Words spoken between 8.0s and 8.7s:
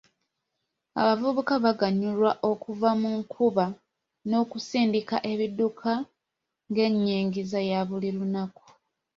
lunaku.